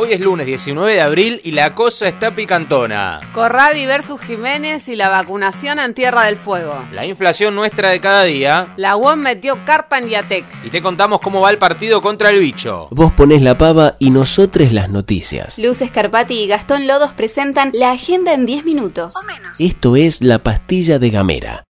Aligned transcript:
Hoy 0.00 0.12
es 0.12 0.20
lunes 0.20 0.46
19 0.46 0.92
de 0.92 1.00
abril 1.00 1.40
y 1.42 1.50
la 1.50 1.74
cosa 1.74 2.06
está 2.06 2.30
picantona. 2.30 3.18
Corradi 3.32 3.84
versus 3.84 4.20
Jiménez 4.20 4.88
y 4.88 4.94
la 4.94 5.08
vacunación 5.08 5.80
en 5.80 5.92
Tierra 5.92 6.26
del 6.26 6.36
Fuego. 6.36 6.84
La 6.92 7.04
inflación 7.04 7.56
nuestra 7.56 7.90
de 7.90 8.00
cada 8.00 8.22
día. 8.22 8.68
La 8.76 8.94
UOM 8.94 9.18
metió 9.18 9.58
carpa 9.64 9.98
en 9.98 10.08
Yatec. 10.08 10.44
Y 10.62 10.70
te 10.70 10.80
contamos 10.80 11.18
cómo 11.18 11.40
va 11.40 11.50
el 11.50 11.58
partido 11.58 12.00
contra 12.00 12.30
el 12.30 12.38
bicho. 12.38 12.86
Vos 12.92 13.12
ponés 13.12 13.42
la 13.42 13.58
pava 13.58 13.96
y 13.98 14.10
nosotros 14.10 14.72
las 14.72 14.88
noticias. 14.88 15.58
Luz 15.58 15.80
Escarpati 15.80 16.44
y 16.44 16.46
Gastón 16.46 16.86
Lodos 16.86 17.10
presentan 17.14 17.72
la 17.74 17.90
agenda 17.90 18.34
en 18.34 18.46
10 18.46 18.66
minutos. 18.66 19.14
Esto 19.58 19.96
es 19.96 20.22
la 20.22 20.44
pastilla 20.44 21.00
de 21.00 21.10
Gamera. 21.10 21.67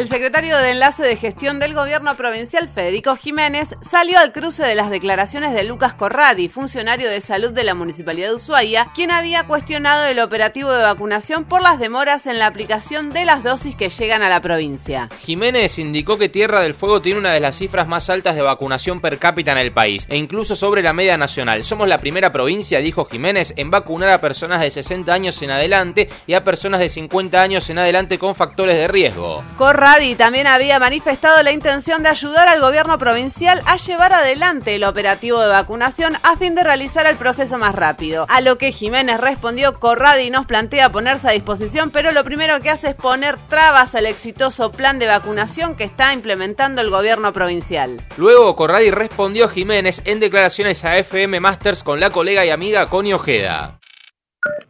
El 0.00 0.08
secretario 0.08 0.56
de 0.56 0.70
Enlace 0.70 1.02
de 1.02 1.14
Gestión 1.14 1.58
del 1.58 1.74
Gobierno 1.74 2.14
Provincial, 2.14 2.70
Federico 2.70 3.16
Jiménez, 3.16 3.76
salió 3.82 4.18
al 4.18 4.32
cruce 4.32 4.62
de 4.62 4.74
las 4.74 4.88
declaraciones 4.88 5.52
de 5.52 5.62
Lucas 5.62 5.92
Corradi, 5.92 6.48
funcionario 6.48 7.10
de 7.10 7.20
salud 7.20 7.52
de 7.52 7.64
la 7.64 7.74
Municipalidad 7.74 8.30
de 8.30 8.36
Ushuaia, 8.36 8.92
quien 8.94 9.10
había 9.10 9.46
cuestionado 9.46 10.06
el 10.06 10.20
operativo 10.20 10.72
de 10.72 10.84
vacunación 10.84 11.44
por 11.44 11.60
las 11.60 11.78
demoras 11.78 12.24
en 12.24 12.38
la 12.38 12.46
aplicación 12.46 13.10
de 13.10 13.26
las 13.26 13.42
dosis 13.42 13.76
que 13.76 13.90
llegan 13.90 14.22
a 14.22 14.30
la 14.30 14.40
provincia. 14.40 15.10
Jiménez 15.20 15.78
indicó 15.78 16.16
que 16.16 16.30
Tierra 16.30 16.62
del 16.62 16.72
Fuego 16.72 17.02
tiene 17.02 17.18
una 17.18 17.34
de 17.34 17.40
las 17.40 17.58
cifras 17.58 17.86
más 17.86 18.08
altas 18.08 18.36
de 18.36 18.40
vacunación 18.40 19.02
per 19.02 19.18
cápita 19.18 19.52
en 19.52 19.58
el 19.58 19.74
país, 19.74 20.06
e 20.08 20.16
incluso 20.16 20.56
sobre 20.56 20.82
la 20.82 20.94
media 20.94 21.18
nacional. 21.18 21.62
Somos 21.62 21.86
la 21.86 21.98
primera 21.98 22.32
provincia, 22.32 22.78
dijo 22.78 23.04
Jiménez, 23.04 23.52
en 23.58 23.70
vacunar 23.70 24.08
a 24.08 24.22
personas 24.22 24.62
de 24.62 24.70
60 24.70 25.12
años 25.12 25.42
en 25.42 25.50
adelante 25.50 26.08
y 26.26 26.32
a 26.32 26.42
personas 26.42 26.80
de 26.80 26.88
50 26.88 27.42
años 27.42 27.68
en 27.68 27.78
adelante 27.78 28.18
con 28.18 28.34
factores 28.34 28.76
de 28.76 28.88
riesgo. 28.88 29.44
Corradi 29.58 29.89
también 30.16 30.46
había 30.46 30.78
manifestado 30.78 31.42
la 31.42 31.50
intención 31.50 32.04
de 32.04 32.10
ayudar 32.10 32.46
al 32.46 32.60
gobierno 32.60 32.96
provincial 32.96 33.60
a 33.66 33.76
llevar 33.76 34.12
adelante 34.12 34.76
el 34.76 34.84
operativo 34.84 35.40
de 35.40 35.48
vacunación 35.48 36.14
a 36.22 36.36
fin 36.36 36.54
de 36.54 36.62
realizar 36.62 37.06
el 37.06 37.16
proceso 37.16 37.58
más 37.58 37.74
rápido. 37.74 38.24
A 38.28 38.40
lo 38.40 38.56
que 38.56 38.70
Jiménez 38.70 39.20
respondió, 39.20 39.80
Corradi 39.80 40.30
nos 40.30 40.46
plantea 40.46 40.92
ponerse 40.92 41.28
a 41.28 41.32
disposición, 41.32 41.90
pero 41.90 42.12
lo 42.12 42.22
primero 42.22 42.60
que 42.60 42.70
hace 42.70 42.90
es 42.90 42.94
poner 42.94 43.36
trabas 43.48 43.96
al 43.96 44.06
exitoso 44.06 44.70
plan 44.70 45.00
de 45.00 45.08
vacunación 45.08 45.76
que 45.76 45.84
está 45.84 46.14
implementando 46.14 46.80
el 46.82 46.90
gobierno 46.90 47.32
provincial. 47.32 48.00
Luego 48.16 48.54
Corradi 48.54 48.92
respondió 48.92 49.46
a 49.46 49.48
Jiménez 49.48 50.02
en 50.04 50.20
declaraciones 50.20 50.84
a 50.84 50.98
FM 50.98 51.40
Masters 51.40 51.82
con 51.82 51.98
la 51.98 52.10
colega 52.10 52.46
y 52.46 52.50
amiga 52.50 52.88
Connie 52.88 53.14
Ojeda. 53.14 53.80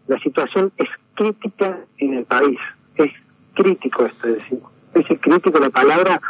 La 0.08 0.18
situación 0.20 0.72
es 0.78 0.88
crítica 1.14 1.78
en 1.98 2.14
el 2.14 2.24
país, 2.24 2.58
es 2.96 3.12
crítico 3.54 4.06
esto, 4.06 4.28
decimos 4.28 4.79
es 4.94 5.20
crítico 5.20 5.58
la 5.58 5.70
palabra 5.70 6.20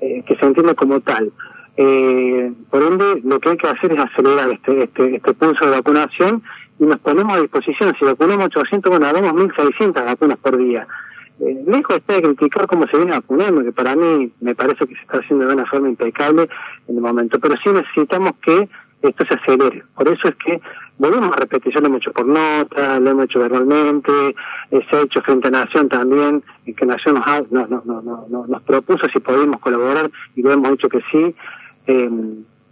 eh, 0.00 0.22
que 0.26 0.34
se 0.34 0.44
entiende 0.44 0.74
como 0.74 1.00
tal. 1.00 1.32
Eh, 1.76 2.52
por 2.70 2.82
ende, 2.82 3.22
lo 3.24 3.40
que 3.40 3.50
hay 3.50 3.56
que 3.56 3.68
hacer 3.68 3.92
es 3.92 3.98
acelerar 3.98 4.50
este, 4.50 4.84
este, 4.84 5.16
este 5.16 5.32
pulso 5.34 5.64
de 5.64 5.70
vacunación 5.70 6.42
y 6.78 6.84
nos 6.84 7.00
ponemos 7.00 7.32
a 7.32 7.40
disposición. 7.40 7.94
Si 7.98 8.04
vacunamos 8.04 8.46
800, 8.46 8.90
bueno, 8.90 9.06
hagamos 9.06 9.32
1.600 9.32 10.04
vacunas 10.04 10.38
por 10.38 10.56
día. 10.58 10.86
Eh, 11.40 11.64
lejos 11.66 11.96
está 11.96 12.14
de 12.14 12.22
criticar 12.22 12.66
cómo 12.66 12.86
se 12.86 12.96
viene 12.96 13.12
vacunando, 13.12 13.62
que 13.62 13.72
para 13.72 13.96
mí 13.96 14.32
me 14.40 14.54
parece 14.54 14.86
que 14.86 14.94
se 14.94 15.00
está 15.00 15.18
haciendo 15.18 15.46
de 15.46 15.54
una 15.54 15.66
forma 15.66 15.88
impecable 15.88 16.48
en 16.88 16.96
el 16.96 17.00
momento, 17.00 17.40
pero 17.40 17.56
sí 17.56 17.70
necesitamos 17.70 18.32
que 18.42 18.68
esto 19.02 19.24
se 19.24 19.34
acelere. 19.34 19.82
Por 19.94 20.08
eso 20.08 20.28
es 20.28 20.34
que 20.36 20.60
volvemos 20.98 21.32
a 21.32 21.40
repetir, 21.40 21.72
yo 21.72 21.80
lo 21.80 21.86
hemos 21.86 22.00
hecho 22.00 22.12
por 22.12 22.26
nota, 22.26 23.00
lo 23.00 23.10
hemos 23.10 23.24
hecho 23.24 23.40
verbalmente, 23.40 24.12
se 24.70 24.96
ha 24.96 25.00
hecho 25.00 25.22
frente 25.22 25.48
a 25.48 25.50
Nación 25.50 25.88
también, 25.88 26.42
en 26.66 26.74
que 26.74 26.86
Nación 26.86 27.14
nos, 27.14 27.50
no, 27.50 27.66
no, 27.66 27.82
no, 27.84 28.26
no, 28.28 28.46
nos 28.46 28.62
propuso 28.62 29.08
si 29.08 29.20
podíamos 29.20 29.60
colaborar 29.60 30.10
y 30.36 30.42
lo 30.42 30.52
hemos 30.52 30.70
dicho 30.72 30.88
que 30.88 31.00
sí. 31.10 31.34
Eh, 31.86 32.10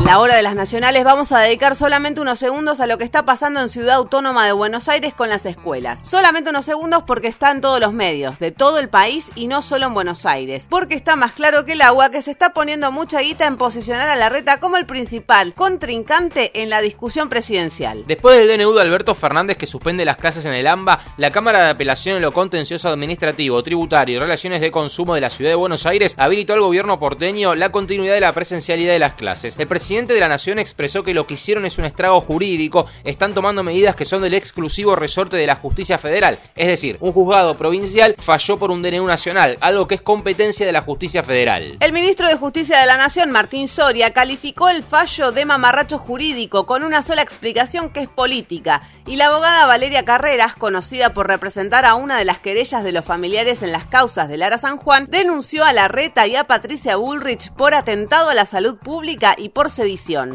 La 0.06 0.20
hora 0.20 0.36
de 0.36 0.44
las 0.44 0.54
nacionales 0.54 1.04
vamos 1.04 1.32
a 1.32 1.40
dedicar 1.40 1.76
solamente 1.76 2.22
unos 2.22 2.38
segundos 2.38 2.80
a 2.80 2.86
lo 2.86 3.00
que 3.00 3.04
está 3.04 3.26
pasando 3.26 3.60
en 3.60 3.70
Ciudad 3.70 3.96
Autónoma 3.96 4.46
de 4.46 4.52
Buenos 4.52 4.88
Aires 4.88 5.16
con 5.16 5.30
las 5.30 5.48
escuelas. 5.48 6.08
Solamente 6.08 6.52
unos 6.52 6.66
segundos 6.66 7.06
porque 7.08 7.28
está 7.28 7.50
en 7.50 7.60
todos 7.60 7.80
los 7.80 7.92
medios, 7.92 8.38
de 8.38 8.52
todo 8.52 8.78
el 8.78 8.88
país 8.88 9.32
y 9.34 9.48
no 9.48 9.64
solo 9.64 9.88
en 9.88 9.96
Buenos 9.96 10.28
Aires. 10.28 10.68
Porque 10.70 10.94
está 10.94 11.16
más 11.16 11.34
claro 11.34 11.66
que 11.66 11.74
el 11.74 11.82
agua 11.82 12.12
que 12.12 12.22
se 12.22 12.30
está 12.30 12.54
poniendo 12.54 12.92
mucha 12.92 13.22
guita 13.22 13.48
en 13.48 13.58
posicionar 13.58 14.08
a 14.08 14.16
la 14.16 14.30
reta 14.30 14.60
como 14.60 14.78
el 14.78 14.86
principal 14.86 15.56
contrincante 15.56 16.62
en 16.62 16.70
la 16.70 16.82
discusión 16.82 17.28
presidencial. 17.28 18.04
Después 18.06 18.38
del 18.38 18.60
DNU 18.60 18.74
de 18.74 18.82
Alberto 18.82 19.16
Fernández 19.16 19.58
que 19.58 19.66
suspende 19.66 20.06
las 20.06 20.18
clases 20.18 20.46
en 20.46 20.54
el 20.54 20.68
AMBA, 20.68 21.00
la 21.18 21.32
Cámara 21.32 21.64
de 21.64 21.72
Apelación 21.72 22.18
en 22.18 22.22
lo 22.22 22.32
Contencioso 22.32 22.90
Administrativo, 22.90 23.64
Tributario 23.64 24.18
y 24.18 24.20
Relaciones 24.20 24.62
de 24.62 24.70
Consumo 24.70 25.16
de 25.16 25.22
la 25.22 25.32
Ciudad 25.32 25.50
de 25.50 25.56
Buenos 25.56 25.88
Aires 25.88 26.14
habilitó 26.20 26.54
al 26.54 26.62
gobierno 26.62 27.00
porteño 27.00 27.56
la 27.56 27.72
continuidad 27.72 28.14
de 28.14 28.22
la 28.22 28.34
presencialidad 28.34 28.94
de 28.94 29.00
las 29.00 29.16
clases. 29.16 29.58
El 29.58 29.68
presidente 29.68 29.95
de 29.96 30.20
la 30.20 30.28
Nación 30.28 30.60
expresó 30.60 31.04
que 31.04 31.14
lo 31.14 31.26
que 31.26 31.36
hicieron 31.36 31.66
es 31.66 31.78
un 31.78 31.86
estrago 31.86 32.20
jurídico, 32.20 32.86
están 33.06 33.34
tomando 33.34 33.64
medidas 33.64 33.96
que 33.96 34.04
son 34.04 34.22
del 34.22 34.34
exclusivo 34.34 34.94
resorte 34.96 35.38
de 35.38 35.48
la 35.48 35.56
justicia 35.56 35.98
federal, 35.98 36.38
es 36.54 36.68
decir, 36.68 36.98
un 37.00 37.14
juzgado 37.14 37.56
provincial 37.56 38.16
falló 38.20 38.58
por 38.58 38.72
un 38.72 38.82
DNU 38.82 39.06
nacional, 39.08 39.58
algo 39.62 39.88
que 39.88 39.96
es 39.96 40.02
competencia 40.02 40.66
de 40.66 40.74
la 40.74 40.82
justicia 40.82 41.24
federal. 41.24 41.78
El 41.80 41.94
ministro 41.94 42.28
de 42.28 42.36
Justicia 42.36 42.80
de 42.80 42.88
la 42.88 42.98
Nación, 42.98 43.32
Martín 43.32 43.70
Soria, 43.70 44.12
calificó 44.12 44.68
el 44.68 44.84
fallo 44.84 45.32
de 45.32 45.46
mamarracho 45.46 45.98
jurídico 45.98 46.66
con 46.66 46.84
una 46.84 47.02
sola 47.02 47.22
explicación 47.22 47.90
que 47.90 48.02
es 48.02 48.10
política, 48.10 48.82
y 49.08 49.16
la 49.16 49.28
abogada 49.28 49.66
Valeria 49.66 50.04
Carreras, 50.04 50.56
conocida 50.56 51.14
por 51.14 51.28
representar 51.28 51.86
a 51.86 51.96
una 51.96 52.18
de 52.18 52.26
las 52.26 52.40
querellas 52.40 52.84
de 52.84 52.92
los 52.92 53.06
familiares 53.06 53.62
en 53.62 53.72
las 53.72 53.86
causas 53.86 54.28
de 54.28 54.38
Lara 54.38 54.58
San 54.58 54.78
Juan, 54.78 55.08
denunció 55.10 55.64
a 55.64 55.74
la 55.74 55.88
Reta 55.88 56.28
y 56.28 56.36
a 56.36 56.48
Patricia 56.48 56.96
Bullrich 56.96 57.52
por 57.52 57.74
atentado 57.76 58.30
a 58.30 58.34
la 58.34 58.46
salud 58.46 58.78
pública 58.78 59.36
y 59.38 59.50
por 59.50 59.70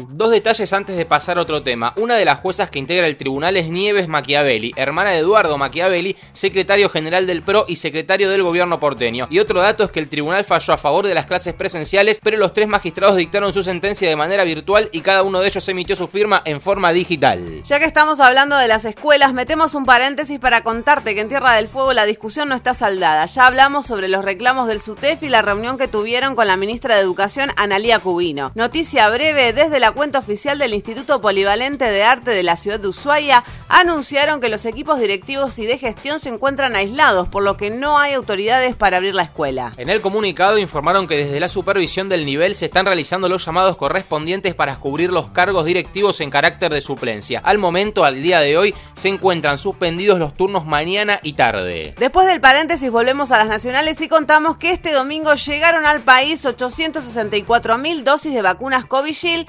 Dos 0.09 0.31
detalles 0.31 0.71
antes 0.73 0.95
de 0.95 1.05
pasar 1.05 1.37
a 1.37 1.41
otro 1.41 1.61
tema. 1.61 1.93
Una 1.97 2.15
de 2.15 2.25
las 2.25 2.39
juezas 2.39 2.69
que 2.69 2.79
integra 2.79 3.07
el 3.07 3.17
tribunal 3.17 3.57
es 3.57 3.69
Nieves 3.69 4.07
Machiavelli, 4.07 4.73
hermana 4.75 5.11
de 5.11 5.19
Eduardo 5.19 5.57
Machiavelli, 5.57 6.15
secretario 6.31 6.89
general 6.89 7.27
del 7.27 7.43
PRO 7.43 7.65
y 7.67 7.75
secretario 7.75 8.29
del 8.29 8.43
gobierno 8.43 8.79
porteño. 8.79 9.27
Y 9.29 9.39
otro 9.39 9.59
dato 9.61 9.83
es 9.83 9.91
que 9.91 9.99
el 9.99 10.09
tribunal 10.09 10.45
falló 10.45 10.73
a 10.73 10.77
favor 10.77 11.05
de 11.05 11.15
las 11.15 11.25
clases 11.25 11.53
presenciales, 11.53 12.19
pero 12.23 12.37
los 12.37 12.53
tres 12.53 12.67
magistrados 12.67 13.17
dictaron 13.17 13.53
su 13.53 13.63
sentencia 13.63 14.07
de 14.07 14.15
manera 14.15 14.43
virtual 14.43 14.89
y 14.91 15.01
cada 15.01 15.23
uno 15.23 15.39
de 15.39 15.47
ellos 15.47 15.67
emitió 15.67 15.95
su 15.95 16.07
firma 16.07 16.41
en 16.45 16.61
forma 16.61 16.93
digital. 16.93 17.63
Ya 17.65 17.79
que 17.79 17.85
estamos 17.85 18.19
hablando 18.19 18.57
de 18.57 18.67
las 18.67 18.85
escuelas, 18.85 19.33
metemos 19.33 19.75
un 19.75 19.85
paréntesis 19.85 20.39
para 20.39 20.63
contarte 20.63 21.13
que 21.13 21.21
en 21.21 21.29
Tierra 21.29 21.55
del 21.55 21.67
Fuego 21.67 21.93
la 21.93 22.05
discusión 22.05 22.49
no 22.49 22.55
está 22.55 22.73
saldada. 22.73 23.25
Ya 23.25 23.47
hablamos 23.47 23.85
sobre 23.85 24.07
los 24.07 24.23
reclamos 24.23 24.67
del 24.67 24.81
SUTEF 24.81 25.23
y 25.23 25.29
la 25.29 25.41
reunión 25.41 25.77
que 25.77 25.87
tuvieron 25.87 26.35
con 26.35 26.47
la 26.47 26.57
ministra 26.57 26.95
de 26.95 27.01
Educación, 27.01 27.51
Analía 27.55 27.99
Cubino. 27.99 28.51
Noticia 28.55 29.09
breve, 29.09 29.40
desde 29.53 29.79
la 29.79 29.91
cuenta 29.91 30.19
oficial 30.19 30.59
del 30.59 30.73
Instituto 30.73 31.19
Polivalente 31.19 31.85
de 31.85 32.03
Arte 32.03 32.31
de 32.31 32.43
la 32.43 32.55
ciudad 32.55 32.79
de 32.79 32.87
Ushuaia, 32.87 33.43
anunciaron 33.69 34.39
que 34.39 34.49
los 34.49 34.65
equipos 34.65 34.99
directivos 34.99 35.57
y 35.59 35.65
de 35.65 35.77
gestión 35.77 36.19
se 36.19 36.29
encuentran 36.29 36.75
aislados, 36.75 37.27
por 37.27 37.43
lo 37.43 37.57
que 37.57 37.71
no 37.71 37.97
hay 37.97 38.13
autoridades 38.13 38.75
para 38.75 38.97
abrir 38.97 39.15
la 39.15 39.23
escuela. 39.23 39.73
En 39.77 39.89
el 39.89 40.01
comunicado 40.01 40.57
informaron 40.57 41.07
que 41.07 41.17
desde 41.17 41.39
la 41.39 41.49
supervisión 41.49 42.07
del 42.07 42.25
nivel 42.25 42.55
se 42.55 42.65
están 42.65 42.85
realizando 42.85 43.27
los 43.27 43.43
llamados 43.43 43.77
correspondientes 43.77 44.53
para 44.53 44.75
cubrir 44.77 45.11
los 45.11 45.29
cargos 45.29 45.65
directivos 45.65 46.21
en 46.21 46.29
carácter 46.29 46.71
de 46.71 46.81
suplencia. 46.81 47.41
Al 47.43 47.57
momento, 47.57 48.05
al 48.05 48.21
día 48.21 48.39
de 48.39 48.57
hoy, 48.57 48.75
se 48.93 49.09
encuentran 49.09 49.57
suspendidos 49.57 50.19
los 50.19 50.35
turnos 50.35 50.65
mañana 50.65 51.19
y 51.23 51.33
tarde. 51.33 51.95
Después 51.97 52.27
del 52.27 52.41
paréntesis 52.41 52.91
volvemos 52.91 53.31
a 53.31 53.37
las 53.37 53.47
nacionales 53.47 53.99
y 54.01 54.07
contamos 54.07 54.57
que 54.57 54.71
este 54.71 54.91
domingo 54.91 55.33
llegaron 55.33 55.85
al 55.85 56.01
país 56.01 56.45
864 56.45 57.77
mil 57.77 58.03
dosis 58.03 58.33
de 58.33 58.41
vacunas 58.41 58.85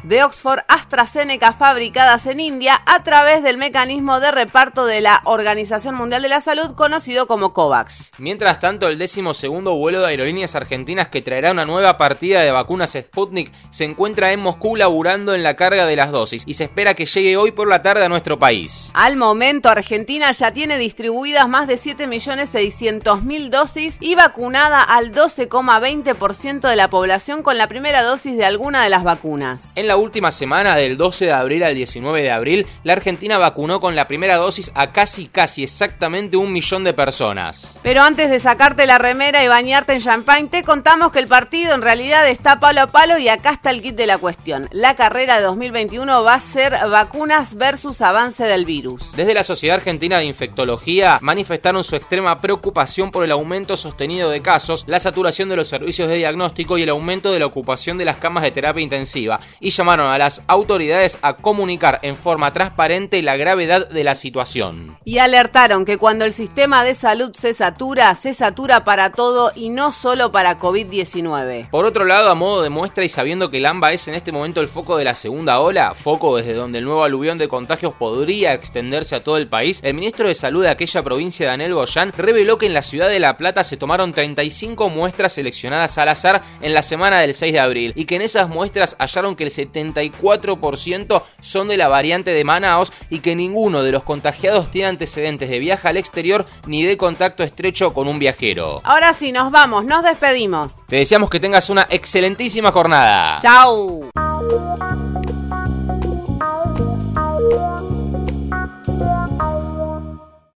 De 0.04 0.22
Oxford 0.22 0.60
AstraZeneca 0.68 1.52
fabricadas 1.52 2.26
en 2.26 2.38
India 2.38 2.80
a 2.86 3.02
través 3.02 3.42
del 3.42 3.58
mecanismo 3.58 4.20
de 4.20 4.30
reparto 4.30 4.86
de 4.86 5.00
la 5.00 5.22
Organización 5.24 5.96
Mundial 5.96 6.22
de 6.22 6.28
la 6.28 6.40
Salud 6.40 6.76
conocido 6.76 7.26
como 7.26 7.52
COVAX. 7.52 8.12
Mientras 8.18 8.60
tanto, 8.60 8.86
el 8.86 8.96
décimo 8.96 9.34
segundo 9.34 9.74
vuelo 9.74 10.00
de 10.00 10.06
aerolíneas 10.06 10.54
argentinas 10.54 11.08
que 11.08 11.20
traerá 11.20 11.50
una 11.50 11.64
nueva 11.64 11.98
partida 11.98 12.42
de 12.42 12.52
vacunas 12.52 12.92
Sputnik 12.92 13.50
se 13.70 13.82
encuentra 13.82 14.30
en 14.30 14.38
Moscú 14.38 14.76
laburando 14.76 15.34
en 15.34 15.42
la 15.42 15.56
carga 15.56 15.84
de 15.84 15.96
las 15.96 16.12
dosis 16.12 16.44
y 16.46 16.54
se 16.54 16.64
espera 16.64 16.94
que 16.94 17.06
llegue 17.06 17.36
hoy 17.36 17.50
por 17.50 17.66
la 17.66 17.82
tarde 17.82 18.04
a 18.04 18.08
nuestro 18.08 18.38
país. 18.38 18.92
Al 18.94 19.16
momento, 19.16 19.68
Argentina 19.68 20.30
ya 20.30 20.52
tiene 20.52 20.78
distribuidas 20.78 21.48
más 21.48 21.66
de 21.66 21.74
7.600.000 21.74 23.48
dosis 23.48 23.96
y 23.98 24.14
vacunada 24.14 24.80
al 24.80 25.10
12,20% 25.10 26.68
de 26.68 26.76
la 26.76 26.88
población 26.88 27.42
con 27.42 27.58
la 27.58 27.66
primera 27.66 28.02
dosis 28.04 28.36
de 28.36 28.44
alguna 28.44 28.84
de 28.84 28.90
las 28.90 29.02
vacunas. 29.02 29.61
En 29.74 29.86
la 29.86 29.96
última 29.96 30.32
semana, 30.32 30.76
del 30.76 30.96
12 30.96 31.26
de 31.26 31.32
abril 31.32 31.62
al 31.62 31.74
19 31.74 32.22
de 32.22 32.30
abril, 32.30 32.66
la 32.84 32.92
Argentina 32.92 33.38
vacunó 33.38 33.80
con 33.80 33.96
la 33.96 34.06
primera 34.06 34.36
dosis 34.36 34.70
a 34.74 34.92
casi 34.92 35.26
casi 35.26 35.62
exactamente 35.62 36.36
un 36.36 36.52
millón 36.52 36.84
de 36.84 36.92
personas. 36.92 37.80
Pero 37.82 38.02
antes 38.02 38.30
de 38.30 38.38
sacarte 38.38 38.86
la 38.86 38.98
remera 38.98 39.42
y 39.42 39.48
bañarte 39.48 39.94
en 39.94 40.00
champagne, 40.00 40.48
te 40.48 40.62
contamos 40.62 41.10
que 41.10 41.20
el 41.20 41.28
partido 41.28 41.74
en 41.74 41.82
realidad 41.82 42.28
está 42.28 42.60
palo 42.60 42.82
a 42.82 42.86
palo 42.88 43.18
y 43.18 43.28
acá 43.28 43.52
está 43.52 43.70
el 43.70 43.82
kit 43.82 43.96
de 43.96 44.06
la 44.06 44.18
cuestión. 44.18 44.68
La 44.72 44.94
carrera 44.96 45.36
de 45.36 45.42
2021 45.42 46.22
va 46.22 46.34
a 46.34 46.40
ser 46.40 46.74
vacunas 46.90 47.54
versus 47.54 48.02
avance 48.02 48.44
del 48.44 48.66
virus. 48.66 49.16
Desde 49.16 49.34
la 49.34 49.44
Sociedad 49.44 49.76
Argentina 49.76 50.18
de 50.18 50.26
Infectología 50.26 51.18
manifestaron 51.22 51.82
su 51.82 51.96
extrema 51.96 52.40
preocupación 52.40 53.10
por 53.10 53.24
el 53.24 53.32
aumento 53.32 53.76
sostenido 53.76 54.28
de 54.28 54.42
casos, 54.42 54.84
la 54.86 55.00
saturación 55.00 55.48
de 55.48 55.56
los 55.56 55.68
servicios 55.68 56.08
de 56.08 56.16
diagnóstico 56.16 56.76
y 56.76 56.82
el 56.82 56.90
aumento 56.90 57.32
de 57.32 57.38
la 57.38 57.46
ocupación 57.46 57.96
de 57.96 58.04
las 58.04 58.18
camas 58.18 58.42
de 58.42 58.50
terapia 58.50 58.82
intensiva 58.82 59.40
y 59.60 59.70
llamaron 59.70 60.10
a 60.10 60.18
las 60.18 60.42
autoridades 60.46 61.18
a 61.22 61.34
comunicar 61.36 62.00
en 62.02 62.16
forma 62.16 62.52
transparente 62.52 63.22
la 63.22 63.36
gravedad 63.36 63.88
de 63.88 64.04
la 64.04 64.14
situación. 64.14 64.98
Y 65.04 65.18
alertaron 65.18 65.84
que 65.84 65.98
cuando 65.98 66.24
el 66.24 66.32
sistema 66.32 66.84
de 66.84 66.94
salud 66.94 67.32
se 67.34 67.54
satura, 67.54 68.14
se 68.14 68.34
satura 68.34 68.84
para 68.84 69.12
todo 69.12 69.52
y 69.54 69.68
no 69.68 69.92
solo 69.92 70.32
para 70.32 70.58
COVID-19. 70.58 71.70
Por 71.70 71.84
otro 71.84 72.04
lado, 72.04 72.30
a 72.30 72.34
modo 72.34 72.62
de 72.62 72.70
muestra 72.70 73.04
y 73.04 73.08
sabiendo 73.08 73.50
que 73.50 73.58
el 73.58 73.66
AMBA 73.66 73.92
es 73.92 74.08
en 74.08 74.14
este 74.14 74.32
momento 74.32 74.60
el 74.60 74.68
foco 74.68 74.96
de 74.96 75.04
la 75.04 75.14
segunda 75.14 75.60
ola, 75.60 75.94
foco 75.94 76.36
desde 76.36 76.54
donde 76.54 76.78
el 76.78 76.84
nuevo 76.84 77.04
aluvión 77.04 77.38
de 77.38 77.48
contagios 77.48 77.94
podría 77.94 78.54
extenderse 78.54 79.16
a 79.16 79.24
todo 79.24 79.36
el 79.36 79.48
país, 79.48 79.80
el 79.82 79.94
ministro 79.94 80.28
de 80.28 80.34
Salud 80.34 80.62
de 80.62 80.70
aquella 80.70 81.02
provincia, 81.02 81.46
Daniel 81.46 81.74
Goyán, 81.74 82.12
reveló 82.16 82.58
que 82.58 82.66
en 82.66 82.74
la 82.74 82.82
ciudad 82.82 83.08
de 83.08 83.20
La 83.20 83.36
Plata 83.36 83.64
se 83.64 83.76
tomaron 83.76 84.12
35 84.12 84.88
muestras 84.88 85.32
seleccionadas 85.32 85.98
al 85.98 86.08
azar 86.08 86.42
en 86.60 86.74
la 86.74 86.82
semana 86.82 87.20
del 87.20 87.34
6 87.34 87.52
de 87.52 87.60
abril 87.60 87.92
y 87.96 88.04
que 88.04 88.16
en 88.16 88.22
esas 88.22 88.48
muestras 88.48 88.96
hallaron 88.98 89.36
que 89.42 89.62
el 89.62 89.70
74% 89.70 91.22
son 91.40 91.68
de 91.68 91.76
la 91.76 91.88
variante 91.88 92.30
de 92.30 92.44
Manaos 92.44 92.92
y 93.10 93.20
que 93.20 93.34
ninguno 93.34 93.82
de 93.82 93.92
los 93.92 94.02
contagiados 94.04 94.70
tiene 94.70 94.88
antecedentes 94.88 95.48
de 95.50 95.58
viaje 95.58 95.88
al 95.88 95.96
exterior 95.96 96.46
ni 96.66 96.84
de 96.84 96.96
contacto 96.96 97.42
estrecho 97.42 97.92
con 97.92 98.08
un 98.08 98.18
viajero. 98.18 98.80
Ahora 98.84 99.12
sí, 99.14 99.32
nos 99.32 99.50
vamos, 99.50 99.84
nos 99.84 100.02
despedimos. 100.04 100.86
Te 100.86 100.96
deseamos 100.96 101.30
que 101.30 101.40
tengas 101.40 101.70
una 101.70 101.86
excelentísima 101.90 102.70
jornada. 102.70 103.40
Chao. 103.42 104.10